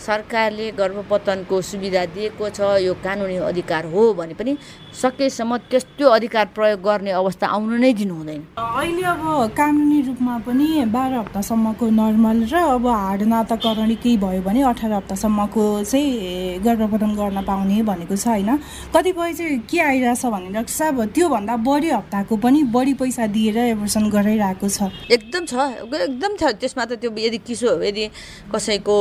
[0.02, 4.58] सरकारले गर्भपतनको सुविधा दिएको छ यो कानुनी अधिकार हो भने पनि
[5.02, 10.38] सकेसम्म त्यस त्यो अधिकार प्रयोग गर्ने अवस्था आउनु नै दिनु हुँदैन। अहिले अब कानुनी रूपमा
[10.48, 17.12] पनि बाह्र हप्तासम्मको नर्मल र अब हाड नाताकरण केही भयो भने अठार हप्तासम्मको चाहिँ गर्भपतन
[17.16, 18.58] गर्न पाउने भनेको छ होइन।
[18.96, 24.10] कतिपय चाहिँ के आइरहेछ भने डाक्टर साहब त्योभन्दा बढी हप्ताको पनि बढी पैसा दिएर एबर्सन
[24.10, 25.54] गराइरहेको छ। एकदम छ
[25.86, 28.10] एकदम छ। त्यसमा त त्यो यदि किसो यदि
[28.52, 28.96] कसैको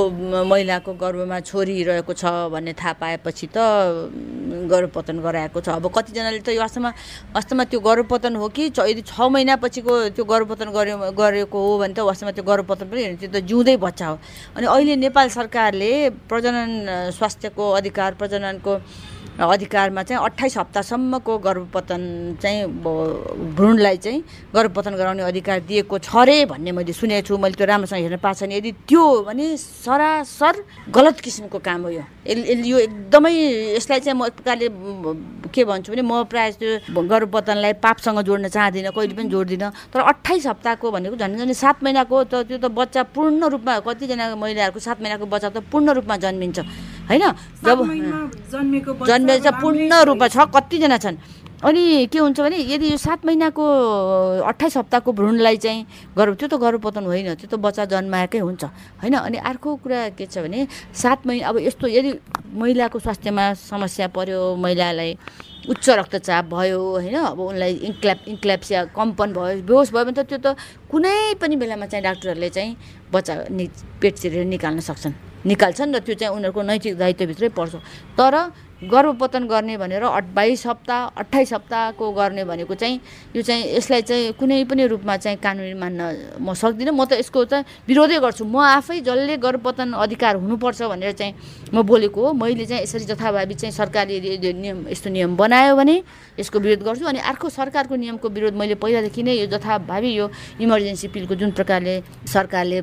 [0.46, 3.58] महिलाको उहाँको गर्भमा छोरी रहेको छ भन्ने थाहा पाएपछि त
[4.70, 6.90] गर्भपतन गराएको छ। अब कतिजनाले त वास्तवमा
[7.34, 12.00] वास्तवमा त्यो गर्भपतन हो कि यदि छ महिनापछिको त्यो गर्भपतन गर्यो गरेको हो भने त
[12.02, 14.16] वास्तवमा त्यो गर्भपतन पनि होइन त्यो त जिउँदै बच्चा हो।
[14.56, 15.92] अनि अहिले नेपाल सरकारले
[16.26, 16.70] प्रजनन
[17.14, 18.72] स्वास्थ्यको अधिकार प्रजननको
[19.40, 22.02] अधिकारमा चाहिँ अठाइस हप्तासम्मको गर्भपतन
[22.42, 22.66] चाहिँ
[23.56, 24.20] भ्रूणलाई चाहिँ
[24.54, 28.38] गर्भपतन गराउने अधिकार दिएको छ रे भन्ने मैले सुनेको छु। मैले त्यो राम्रोसँग हेर्न पाएको
[28.38, 30.54] छैन। यदि त्यो भने सरासर
[30.92, 33.32] गलत किसिमको काम हो यो। यो एकदमै
[33.80, 34.68] यसलाई चाहिँ म एक प्रकारले
[35.48, 40.46] के भन्छु भने म प्रायः त्यो गर्भपतनलाई पापसँग जोड्न चाहदिनँ कहिले पनि जोड्दिनँ। तर अठाइस
[40.46, 45.00] हप्ताको भनेको झन् झन् सात महिनाको त त्यो त बच्चा पूर्ण रूपमा कतिजना महिलाहरूको सात
[45.00, 46.58] महिनाको बच्चा त पूर्ण रूपमा जन्मिन्छ।
[47.10, 47.24] होइन?
[47.66, 47.78] जब
[49.06, 51.16] जन्मेछ पूर्ण रूपमा छ कतिजना छन्?
[51.60, 53.64] अनि के हुन्छ भने यदि यो सात महिनाको
[54.48, 55.84] अठाइस हप्ताको भ्रूणलाई चाहिँ
[56.16, 58.64] गर्भ त्यो त गर्भपतन होइन त्यो त बच्चा जन्माएकै हुन्छ
[59.04, 59.14] होइन?
[59.28, 62.10] अनि अर्को कुरा के छ भने सात महिना अब यस्तो यदि
[62.56, 65.10] महिलाको स्वास्थ्यमा समस्या पर्यो महिलालाई
[65.68, 67.16] उच्च रक्तचाप भयो होइन?
[67.28, 70.56] अब उनलाई इन्क्ल्याप इन्क्ल्याप्सिया कम्पन भयो बेहोस भयो भने त त्यो त
[70.88, 72.76] कुनै पनि बेलामा चाहिँ डाक्टरहरूले चाहिँ
[73.12, 73.68] बच्चा नि
[74.00, 77.74] पेट चिरेर निकाल्न सक्छन्। निकाल्छन् र त्यो चाहिँ उनीहरूको नैतिक दायित्वभित्रै पर्छ।
[78.18, 78.34] तर
[78.80, 83.00] गर्भपतन गर्ने भनेर बाइस हप्ता अट्ठाइस हप्ताको गर्ने भनेको चाहिँ
[83.36, 87.44] यो चाहिँ यसलाई चाहिँ कुनै पनि रूपमा चाहिँ कानुनी मान्न म सक्दिनँ। म त यसको
[87.44, 91.34] चाहिँ विरोधै गर्छु। म आफै जसले गर्भपतन अधिकार हुनुपर्छ भनेर चाहिँ
[91.74, 96.02] म बोलेको हो। मैले चाहिँ यसरी जथाभावी चाहिँ सरकारले नियम यस्तो नियम बनायो भने
[96.40, 101.08] यसको विरोध गर्छु अनि अर्को सरकारको नियमको विरोध मैले पहिलादेखि नै यो जथाभावी यो इमर्जेन्सी
[101.12, 102.00] पिलको जुन प्रकारले
[102.32, 102.80] सरकारले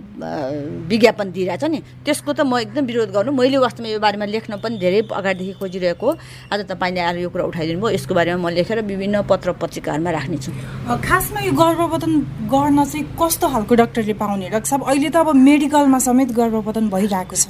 [0.85, 4.77] विज्ञापन दिइरहेछ नि त्यसको त म एकदम विरोध गर्नु। मैले वास्तवमा यो बारेमा लेख्न पनि
[4.77, 6.09] धेरै अगाडिदेखि खोजिरहेको गरिरहेको
[6.51, 10.51] आज तपाईँले आएर यो कुरा उठाइदिनु भयो। यसको बारेमा म लेखेर विभिन्न पत्र पत्रिकाहरूमा राख्नेछु।
[10.87, 12.11] खासमा यो गर्भपतन
[12.51, 14.83] गर्न चाहिँ कस्तो खालको डक्टरले पाउने डाक्टर साहब?
[14.83, 17.47] अहिले त अब मेडिकलमा समेत गर्भपतन भइरहेको छ।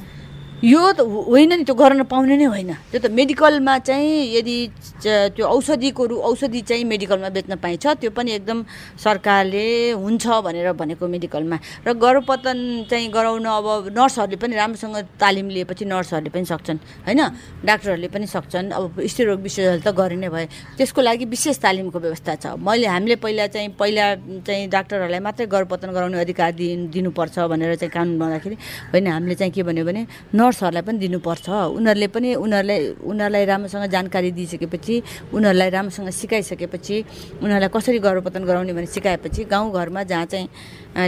[0.58, 4.56] यो त होइन नि त्यो गर्न पाउने नै होइन। त्यो त मेडिकलमा चाहिँ यदि
[5.38, 8.58] त्यो औषधिको रु औषधि चाहिँ मेडिकलमा बेच्न पाइन्छ त्यो पनि एकदम
[8.98, 15.84] सरकारले हुन्छ भनेर भनेको मेडिकलमा। र गर्भपतन चाहिँ गराउन अब नर्सहरूले पनि राम्रोसँग तालिम लिएपछि
[15.86, 17.20] नर्सहरूले पनि सक्छन् होइन?
[17.62, 22.34] डाक्टरहरूले पनि सक्छन्। अब स्त्रीरोग विशेषज्ञ त गरे नै भए। त्यसको लागि विशेष तालिमको व्यवस्था
[22.34, 27.78] छ। मैले हामीले पहिला चाहिँ पहिला चाहिँ डाक्टरहरूलाई मात्रै गर्भपतन गराउने अधिकार दिनु दिनुपर्छ भनेर
[27.78, 28.56] चाहिँ कानुन बनाउँदाखेरि
[28.90, 29.06] होइन?
[29.06, 30.02] हामीले चाहिँ के भन्यो भने
[30.48, 34.94] नर्सहरूलाई पनि दिनुपर्छ। उनीहरूले पनि उनीहरूलाई उनीहरूलाई राम्रोसँग जानकारी दिइसकेपछि
[35.36, 36.96] उनीहरूलाई राम्रोसँग सिकाइसकेपछि
[37.44, 40.48] उनीहरूलाई कसरी गर्भपतन गराउने भने सिकाएपछि गाउँघरमा जहाँ चाहिँ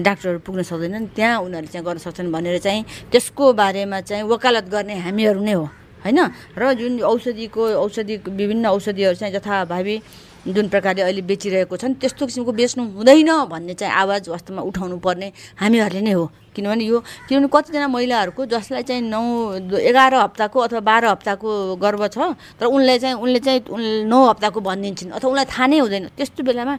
[0.04, 4.94] डाक्टरहरू पुग्न सक्दैनन् त्यहाँ उनीहरूले चाहिँ गर्न सक्छन् भनेर चाहिँ त्यसको बारेमा चाहिँ वकालत गर्ने
[5.08, 5.64] हामीहरू नै हो
[6.04, 6.20] होइन?
[6.56, 9.96] र जुन औषधिको औषधि विभिन्न औषधिहरू चाहिँ जथाभावी
[10.46, 15.28] जुन प्रकारले अहिले बेचिरहेको छन् त्यस्तो किसिमको बेच्नु हुँदैन भन्ने चाहिँ आवाज वास्तवमा उठाउनु पर्ने
[15.60, 16.24] हामीहरूले नै हो।
[16.56, 16.98] किनभने यो
[17.28, 19.20] किनभने कतिजना महिलाहरूको जसलाई चाहिँ नौ
[19.76, 22.18] एघार हप्ताको अथवा बाह्र हप्ताको गर्व छ
[22.58, 23.60] तर उनले चाहिँ उनले चाहिँ
[24.08, 26.74] नौ हप्ताको भनिदिन्छन् अथवा उनलाई थाहा नै हुँदैन। त्यस्तो बेलामा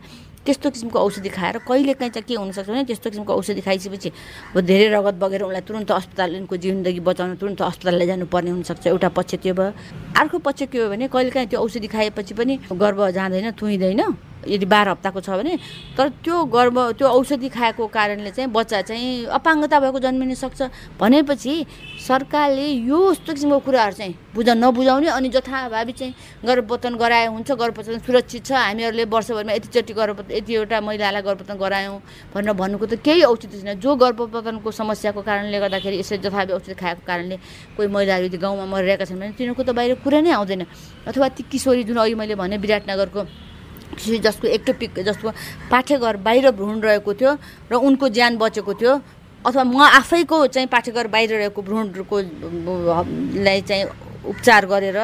[0.46, 4.10] त्यस्तो किसिमको औषधि खाएर कहिले काहीँ चाहिँ के हुनसक्छ भने त्यस्तो किसिमको औषधि खाइसकेपछि
[4.52, 9.10] अब धेरै रगत बगेर उनलाई तुरन्त अस्पताल उनको जिन्दगी बचाउन तुरन्त अस्पताल लैजानुपर्ने हुनसक्छ। एउटा
[9.14, 9.72] पक्ष त्यो भयो।
[10.18, 14.02] अर्को पक्ष के हो भने कहिले काहीँ त्यो औषधि खाएपछि पनि गर्भ जाँदैन तुइँदैन
[14.48, 15.58] यदि बाह्र हप्ताको छ भने
[15.98, 20.62] तर त्यो गर्भ त्यो औषधि खाएको कारणले चाहिँ बच्चा चाहिँ अपाङ्गता भएको जन्मिन सक्छ।
[21.00, 21.54] भनेपछि
[22.08, 26.14] सरकारले यो यस्तो किसिमको कुराहरू चाहिँ बुझ नबुझाउने अनि जथाभावी चाहिँ
[26.46, 31.98] गर्भपतन गराए हुन्छ गर्भपतन सुरक्षित छ। हामीहरूले वर्षभरिमा यतिचोटि गर्भपतन यतिवटा महिलालाई गर्भपतन गरायौँ
[32.34, 37.04] भनेर भन्नुको त केही औचित्य छैन। जो गर्भपतनको समस्याको कारणले गर्दाखेरि यसरी जथाभावी औषधि खाएको
[37.06, 37.36] कारणले
[37.78, 40.64] कोही महिलाहरू यदि गाउँमा मरिरहेका छन् भने तिनीहरूको त बाहिर कुरा नै आउँदैन।
[41.08, 43.22] अथवा ती किशोरी जुन अघि मैले भने विराटनगरको
[43.98, 45.32] जसको एक्टोपिक जसको
[45.72, 47.32] पाठ्यघर बाहिर भ्रूण रहेको थियो
[47.72, 48.94] र उनको ज्यान बचेको थियो।
[49.46, 52.18] अथवा म आफैको चाहिँ पाठ्यघर बाहिर रहेको भ्रूणको
[53.44, 53.86] लाई चाहिँ
[54.26, 55.00] उपचार गरेर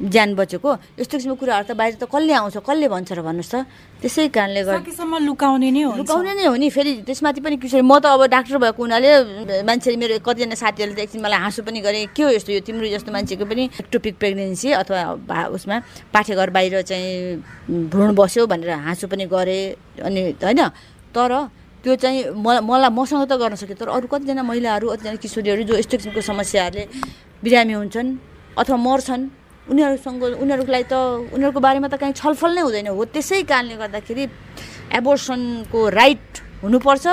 [0.00, 3.56] ज्यान बचेको। यस्तो किसिमको कुराहरू त बाहिर त कसले आउँछ कसले भन्छ र भन्नुहोस् त।
[4.00, 8.00] त्यसै कारणले गर्दा लुकाउने नै हो लुकाउने नै हो नि। फेरि त्यसमाथि पनि किशोरी म
[8.00, 9.08] त अब डाक्टर भएको हुनाले
[9.68, 12.88] मान्छेले मेरो कतिजना साथीहरूले त एकछिन मलाई हाँसो पनि गरे के हो यस्तो यो तिम्रो
[12.96, 15.76] जस्तो मान्छेको पनि एक्टोपिक प्रेग्नेन्सी अथवा उसमा
[16.16, 19.58] पाठेघर बाहिर चाहिँ भ्रूण बस्यो भनेर हाँसो पनि गरे
[20.00, 20.60] अनि होइन।
[21.12, 21.32] तर
[21.84, 25.74] त्यो चाहिँ मलाई मलाई मसँग त गर्न सकेँ तर अरू कतिजना महिलाहरू कतिजना किशोरीहरू जो
[25.76, 26.84] यस्तो किसिमको समस्याहरूले
[27.44, 28.08] बिरामी हुन्छन्
[28.56, 29.22] अथवा मर्छन्
[29.70, 30.94] उनीहरूसँग उनीहरूको लागि त
[31.30, 34.24] उनीहरूको बारेमा त काहीँ छलफल नै हुँदैन हो। त्यसै कारणले गर्दाखेरि
[34.98, 36.28] एबोर्सनको राइट
[36.62, 37.06] हुनुपर्छ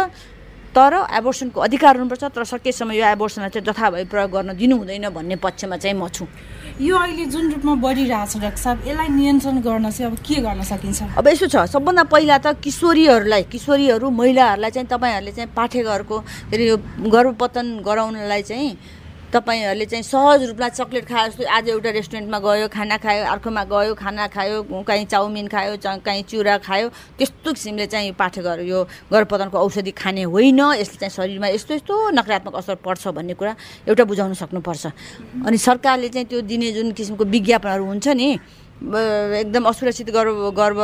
[0.78, 5.36] तर एबोर्सनको अधिकार हुनुपर्छ तर सकेसम्म यो एबोर्सनलाई चाहिँ जथाभावी प्रयोग गर्न दिनु हुँदैन भन्ने
[5.41, 6.26] पक्षमा चाहिँ म छु।
[6.82, 10.62] यो अहिले जुन रूपमा बढिरहेको छ डाक्टर साहब यसलाई नियन्त्रण गर्न चाहिँ अब के गर्न
[10.62, 11.17] सकिन्छ?
[11.17, 16.65] अब यसो छ सबभन्दा पहिला त किशोरीहरूलाई किशोरीहरू महिलाहरूलाई चाहिँ तपाईँहरूले चाहिँ पाठेघरको के अरे
[16.70, 16.78] यो
[17.10, 18.70] गर्भपतन गराउनलाई चाहिँ
[19.28, 23.94] तपाईँहरूले चाहिँ सहज रूपमा चक्लेट खाए जस्तो आज एउटा रेस्टुरेन्टमा गयो खाना खायो अर्कोमा गयो
[23.94, 26.88] खाना खायो कहीँ चाउमिन खायो कहीँ चिउरा खायो
[27.20, 28.80] त्यस्तो किसिमले चाहिँ पाठेघर यो
[29.12, 33.54] गर्भपतनको औषधि खाने होइन यसले चाहिँ शरीरमा यस्तो यस्तो नकारात्मक असर पर्छ भन्ने कुरा
[33.92, 34.86] एउटा बुझाउन सक्नुपर्छ।
[35.44, 38.30] अनि सरकारले चाहिँ त्यो दिने जुन किसिमको विज्ञापनहरू हुन्छ नि
[38.78, 40.80] एकदम असुरक्षित गर्भ गर्भ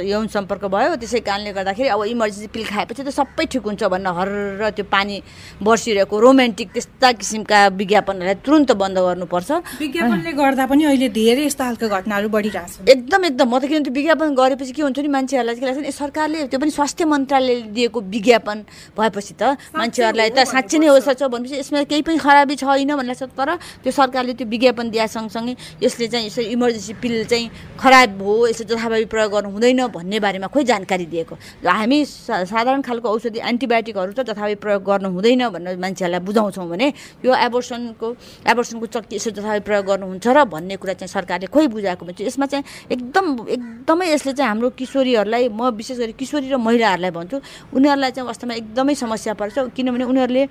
[0.00, 4.06] यौन सम्पर्क भयो। त्यसै कारणले गर्दाखेरि अब इमर्जेन्सी पिल खाएपछि त सबै ठिक हुन्छ भन्न
[4.08, 4.28] हर
[4.72, 5.20] त्यो पानी
[5.60, 9.50] बर्सिरहेको रोमान्टिक त्यस्ता किसिमका विज्ञापनहरूलाई तुरन्त बन्द गर्नुपर्छ।
[9.84, 13.84] विज्ञापनले गर्दा पनि अहिले धेरै यस्तो खालको घटनाहरू बढिरहेको छ एकदम एकदम। म त किन
[13.84, 18.00] त्यो विज्ञापन गरेपछि के हुन्छ नि मान्छेहरूलाई के लाग्छ सरकारले त्यो पनि स्वास्थ्य मन्त्रालयले दिएको
[18.00, 18.58] विज्ञापन
[18.96, 23.12] भएपछि त मान्छेहरूलाई त साँच्चै नै हो छ भनेपछि यसमा केही पनि खराबी छैन भन्ने
[23.12, 23.50] लाग्छ तर
[23.84, 25.54] त्यो सरकारले त्यो विज्ञापन दिए सँगसँगै
[25.84, 30.18] यसले चाहिँ यसरी इमर्जेन्सी पिल पिल चाहिँ खराब हो यसो जथाभावी प्रयोग गर्नु हुँदैन भन्ने
[30.20, 31.34] बारेमा खोइ जानकारी दिएको।
[31.66, 36.86] हामी साधारण खालको औषधि एन्टिबायोटिकहरू त जथाभावी प्रयोग गर्नु हुँदैन भनेर मान्छेहरूलाई बुझाउँछौँ भने
[37.26, 38.08] यो एबोर्सनको
[38.46, 42.46] एबोर्सनको चक्की यसो जथाभावी प्रयोग गर्नुहुन्छ र भन्ने कुरा चाहिँ सरकारले खोइ बुझाएको भन्छ यसमा
[42.46, 47.36] चाहिँ एकदम एकदमै यसले चाहिँ हाम्रो किशोरीहरूलाई म विशेष गरी किशोरी र महिलाहरूलाई भन्छु
[47.74, 50.44] उनीहरूलाई चाहिँ वास्तवमा एकदमै समस्या पर्छ। किनभने उनीहरूले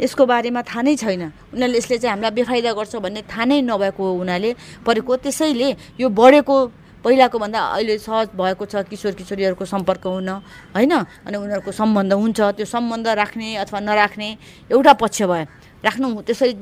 [0.00, 4.04] यसको बारेमा थाहा नै छैन। उनीहरूले यसले चाहिँ हामीलाई बेफाइदा गर्छ भन्ने थाहा नै नभएको
[4.20, 4.50] हुनाले
[4.84, 5.68] परेको त्यसैले
[6.00, 6.56] यो बढेको
[7.04, 10.30] पहिलाको भन्दा अहिले सहज भएको छ किशोर किशोरीहरूको सम्पर्क हुन
[10.74, 10.92] होइन?
[11.22, 14.28] अनि उनीहरूको सम्बन्ध हुन्छ। त्यो सम्बन्ध राख्ने अथवा नराख्ने
[14.74, 15.46] एउटा पक्ष भयो।
[15.86, 16.52] राख्नु त्यसरी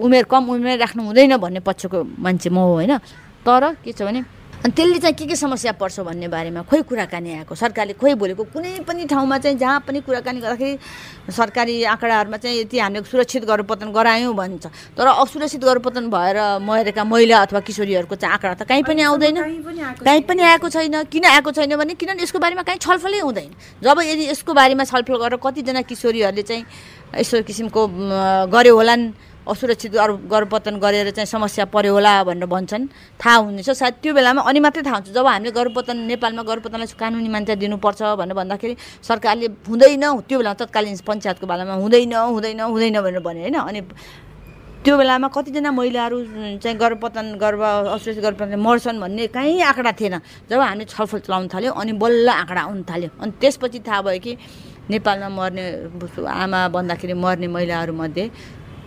[0.00, 2.96] उमेर कम उमेर राख्नु हुँदैन भन्ने पक्षको मान्छे म हो होइन?
[3.44, 4.24] तर के छ भने
[4.64, 7.52] अनि त्यसले चाहिँ के के समस्या पर्छ भन्ने बारेमा खोइ कुराकानी आएको?
[7.52, 8.44] सरकारले खोइ बोलेको?
[8.48, 10.78] कुनै पनि ठाउँमा चाहिँ जहाँ पनि कुराकानी गर्दाखेरि
[11.28, 14.64] सरकारी आँकडाहरूमा चाहिँ यति हामीले सुरक्षित गर्भपतन गरायौँ भन्छ।
[14.96, 19.36] तर असुरक्षित गर्भपतन भएर मरेका महिला अथवा किशोरीहरूको चाहिँ आँकडा त कहीँ पनि आउँदैन।
[20.00, 23.52] कहीँ पनि आएको छैन। किन आएको छैन भने किनभने यसको बारेमा कहीँ छलफलै हुँदैन।
[23.84, 26.64] जब यदि यसको बारेमा छलफल गरेर कतिजना किशोरीहरूले चाहिँ
[27.20, 27.80] यस्तो किसिमको
[28.48, 29.04] गऱ्यो होलान्
[29.44, 29.92] असुरक्षित
[30.32, 32.84] गर्भपतन गरेर चाहिँ समस्या पऱ्यो होला भनेर भन्छन्।
[33.20, 37.28] थाहा हुनेछ। सायद त्यो बेलामा अनि मात्रै थाहा हुन्छ। जब हामीले गर्भपतन नेपालमा गर्भपतनलाई कानुनी
[37.28, 43.20] मान्यता दिनुपर्छ भनेर भन्दाखेरि सरकारले हुँदैन। त्यो बेलामा तत्कालीन पञ्चायतको बेलामा हुँदैन हुँदैन हुँदैन भनेर
[43.20, 43.80] भने होइन। अनि
[44.84, 46.16] त्यो बेलामा कतिजना महिलाहरू
[46.60, 47.62] चाहिँ गर्भपतन गर्भ
[47.96, 50.16] असुरक्षित गर्भपतन मर्छन् भन्ने कहीँ आँकडा थिएन।
[50.48, 54.32] जब हामीले छलफल चलाउन थाल्यो अनि बल्ल आँकडा आउनु थाल्यो। अनि त्यसपछि थाहा भयो कि
[54.84, 55.64] नेपालमा मर्ने
[56.20, 58.24] आमा भन्दाखेरि मर्ने महिलाहरूमध्ये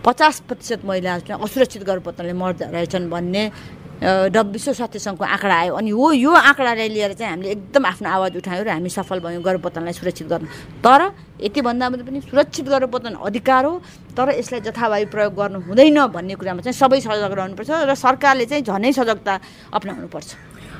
[0.08, 3.44] पचास प्रतिशत महिलाहरू चाहिँ असुरक्षित गर्भपतनले मर्दा रहेछन् भन्ने
[3.98, 8.36] विश्व स्वास्थ्य सङ्घको आँकडा आयो। अनि हो यो आँकडालाई लिएर चाहिँ हामीले एकदम आफ्नो आवाज
[8.40, 10.46] उठायौँ र हामी सफल भयौँ गर्भपतनलाई सुरक्षित गर्नु।
[10.80, 11.00] तर
[11.42, 13.74] यति भन्दा पनि सुरक्षित गर्भपतन अधिकार हो
[14.16, 18.62] तर यसलाई जथाभावी प्रयोग गर्नु हुँदैन भन्ने कुरामा चाहिँ सबै सजग रहनुपर्छ र सरकारले चाहिँ
[18.62, 19.34] झनै सजगता
[19.74, 20.30] अप्नाउनुपर्छ।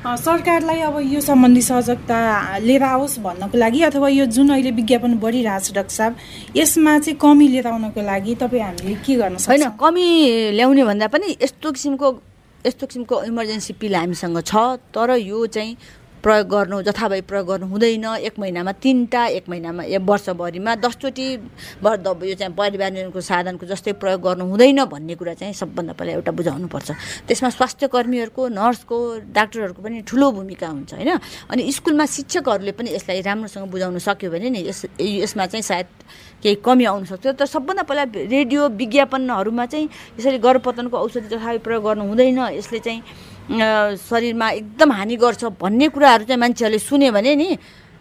[0.06, 5.64] सरकारलाई अब यो सम्बन्धी सजगता लिएर आओस् भन्नको लागि अथवा यो जुन अहिले विज्ञापन बढिरहेको
[5.64, 6.16] छ डाक्टर साहब
[6.56, 9.48] यसमा चाहिँ कमी लिएर आउनको लागि तपाईँ हामीले के गर्न सक्छ?
[9.48, 10.06] होइन कमी
[10.54, 12.08] ल्याउने भन्दा पनि यस्तो किसिमको
[12.66, 15.76] यस्तो किसिमको इमर्जेन्सी पिल हामीसँग छ तर यो चाहिँ
[16.28, 22.34] प्रयोग गर्नु जथाभावी प्रयोग गर्नु हुँदैन। एक महिनामा तिनवटा एक महिनामा एक वर्षभरिमा दसचोटि यो
[22.36, 26.88] चाहिँ परिवार निर्माणको साधनको जस्तै प्रयोग गर्नु हुँदैन भन्ने कुरा चाहिँ सबभन्दा पहिला एउटा बुझाउनुपर्छ।
[27.24, 28.96] त्यसमा स्वास्थ्य कर्मीहरूको नर्सको
[29.32, 31.10] डाक्टरहरूको पनि ठुलो भूमिका हुन्छ होइन?
[31.48, 35.88] अनि स्कुलमा शिक्षकहरूले पनि यसलाई राम्रोसँग बुझाउन सक्यो भने नि यस यसमा चाहिँ सायद
[36.44, 39.88] केही कमी आउन सक्छ। तर सबभन्दा पहिला रेडियो विज्ञापनहरूमा चाहिँ
[40.20, 43.00] यसरी गर्भपतनको औषधि जथाभावी प्रयोग गर्नु हुँदैन। यसले चाहिँ
[43.48, 47.48] शरीरमा एकदम हानि गर्छ भन्ने कुराहरू चाहिँ मान्छेहरूले सुन्यो भने नि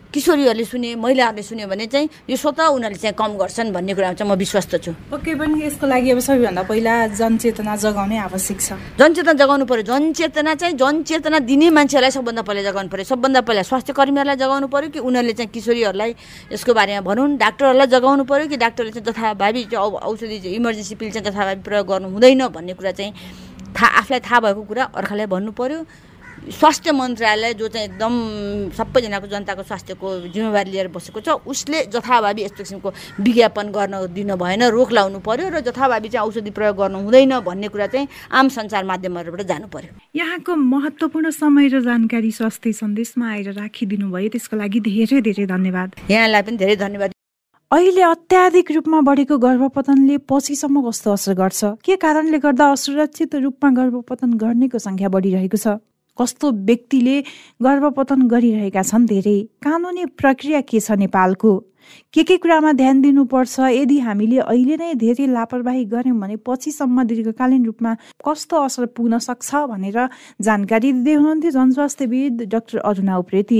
[0.08, 4.32] किशोरीहरूले सुने महिलाहरूले सुन्यो भने चाहिँ यो स्वतः उनीहरूले चाहिँ कम गर्छन् भन्ने कुरामा चाहिँ
[4.32, 9.34] म विश्वस्त छु। पक्कै पनि यसको लागि अब सबैभन्दा पहिला जनचेतना जगाउनै आवश्यक छ। जनचेतना
[9.36, 14.36] जगाउनु पऱ्यो जनचेतना चाहिँ जनचेतना दिने मान्छेहरूलाई सबभन्दा पहिला जगाउनु पऱ्यो सबभन्दा पहिला स्वास्थ्य कर्मीहरूलाई
[14.40, 16.12] जगाउनु पऱ्यो कि उनीहरूले चाहिँ किशोरीहरूलाई
[16.56, 21.62] यसको बारेमा भनौँ डाक्टरहरूलाई जगाउनु पऱ्यो कि डाक्टरले चाहिँ तथाभावी औषधि इमर्जेन्सी पिल चाहिँ तथाभावी
[21.68, 23.12] प्रयोग गर्नु हुँदैन भन्ने कुरा चाहिँ
[23.76, 25.86] थाहा आफूलाई थाहा भएको कुरा अर्कालाई भन्नु पऱ्यो
[26.38, 28.14] स्वास्थ्य मन्त्रालय जो चाहिँ एकदम
[28.78, 34.64] सबैजनाको जनताको स्वास्थ्यको जिम्मेवारी लिएर बसेको छ उसले जथाभावी यस्तो किसिमको विज्ञापन गर्न दिनु भएन
[34.70, 38.86] रोक लाउनु पर्यो र जथाभावी चाहिँ औषधि प्रयोग गर्नु हुँदैन भन्ने कुरा चाहिँ आम सञ्चार
[38.86, 44.80] माध्यमहरूबाट जानु पर्यो। यहाँको महत्त्वपूर्ण समय र जानकारी स्वास्थ्य सन्देशमा आएर राखिदिनु भयो त्यसको लागि
[44.88, 47.17] धेरै धेरै धन्यवाद। यहाँलाई पनि धेरै धन्यवाद।
[47.72, 51.64] अहिले अत्याधिक रूपमा बढेको गर्भपतनले पछिसम्म कस्तो असर गर्छ?
[51.84, 55.76] के कारणले गर्दा असुरक्षित रूपमा गर्भपतन गर्नेको सङ्ख्या बढिरहेको छ?
[56.18, 57.18] कस्तो व्यक्तिले
[57.60, 59.36] गर्भपतन गरिरहेका छन् धेरै?
[59.60, 61.52] कानुनी प्रक्रिया के छ नेपालको?
[62.16, 63.60] के के कुरामा ध्यान दिनुपर्छ?
[63.60, 67.92] यदि हामीले अहिले नै धेरै लापरवाही गऱ्यौँ भने पछिसम्म दीर्घकालीन रूपमा
[68.24, 70.08] कस्तो असर पुग्न सक्छ भनेर
[70.40, 73.60] जानकारी दिँदै हुनुहुन्थ्यो जनस्वास्थ्यविद doctor Aruna Upreti.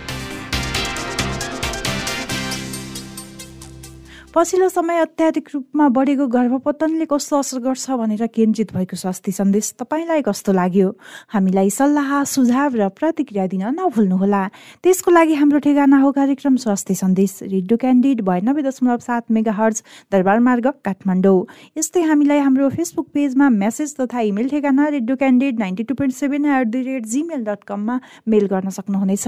[4.33, 10.21] पछिल्लो समय अत्याधिक रूपमा बढेको गर्भपतनले कस्तो असर गर्छ भनेर केन्द्रित भएको स्वास्थ्य सन्देश तपाईँलाई
[10.23, 10.91] कस्तो लाग्यो?
[11.35, 14.43] हामीलाई सल्लाह सुझाव र प्रतिक्रिया दिन नभुल्नुहोला।
[14.83, 19.83] त्यसको लागि हाम्रो ठेगाना हो कार्यक्रम स्वास्थ्य सन्देश रेडियो क्यान्डिड बयानब्बे दशमलव सात मेगा हर्ज
[20.15, 21.45] दरबार मार्ग काठमाडौँ।
[21.77, 26.45] यस्तै हामीलाई हाम्रो फेसबुक पेजमा मेसेज तथा इमेल ठेगाना radio Candid ninety two point seven
[26.47, 27.99] at the rate Gmail dot कममा
[28.31, 29.27] मेल गर्न सक्नुहुनेछ।